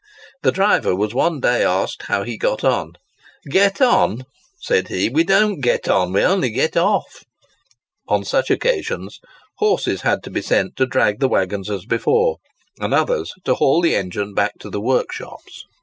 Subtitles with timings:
[0.41, 2.93] The driver was one day asked how he got on?
[3.47, 4.23] "Get on?"
[4.59, 7.23] said he, "we don't get on; we only get off!"
[8.07, 9.19] On such occasions,
[9.59, 12.37] horses had to be sent to drag the waggons as before,
[12.79, 15.65] and others to haul the engine back to the work shops.